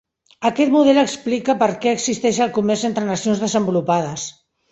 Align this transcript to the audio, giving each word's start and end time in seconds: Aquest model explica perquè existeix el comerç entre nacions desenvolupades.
Aquest 0.49 0.71
model 0.75 0.99
explica 1.01 1.55
perquè 1.59 1.93
existeix 1.97 2.39
el 2.47 2.51
comerç 2.57 2.87
entre 2.91 3.05
nacions 3.13 3.45
desenvolupades. 3.47 4.27